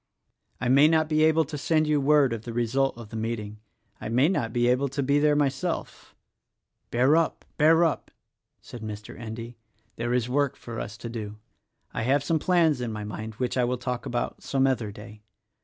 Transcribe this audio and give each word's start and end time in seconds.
I 0.59 0.67
may 0.67 0.87
not 0.87 1.07
be 1.07 1.23
able 1.25 1.45
to 1.45 1.59
send 1.59 1.85
you 1.85 2.01
word 2.01 2.33
of 2.33 2.41
the 2.41 2.53
result 2.53 2.97
of 2.97 3.09
the 3.09 3.15
meeting— 3.15 3.59
I 4.01 4.09
may 4.09 4.29
not 4.29 4.51
be 4.51 4.67
able 4.67 4.87
to 4.89 5.03
be 5.03 5.19
there 5.19 5.35
myself 5.35 6.15
—""Bear 6.89 7.15
up— 7.15 7.45
bear 7.59 7.83
up!" 7.83 8.09
said 8.61 8.81
Mr. 8.81 9.15
Endy, 9.15 9.57
"there 9.97 10.11
is 10.15 10.27
work 10.27 10.55
for 10.55 10.79
us 10.79 10.97
to 10.97 11.07
do. 11.09 11.37
I 11.93 12.01
have 12.01 12.23
some 12.23 12.39
plans 12.39 12.81
in 12.81 12.91
my 12.91 13.03
mind 13.03 13.35
which 13.35 13.57
I 13.57 13.63
will 13.63 13.77
talk 13.77 14.07
about 14.07 14.41
some 14.41 14.65
other 14.65 14.91
day. 14.91 15.21